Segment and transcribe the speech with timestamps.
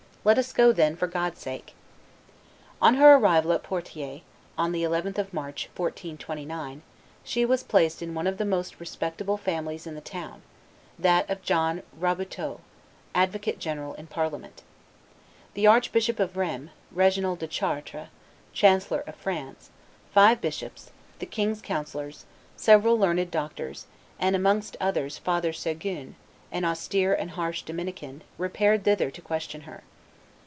[0.23, 1.73] Let us go, then, for God's sake."
[2.79, 4.21] On her arrival at Poitiers,
[4.55, 6.83] on the 11th of March, 1429,
[7.23, 10.43] she was placed in one of the most respectable families in the town,
[10.99, 12.59] that of John Rabuteau,
[13.15, 14.61] advocate general in parliament.
[15.55, 18.09] The Archbishop of Rheims, Reginald de Chartres,
[18.53, 19.71] Chancellor of France,
[20.13, 22.25] five bishops, the king's councillors,
[22.55, 23.87] several learned doctors,
[24.19, 26.15] and amongst others Father Seguin,
[26.51, 29.81] an austere and harsh Dominican, repaired thither to question her.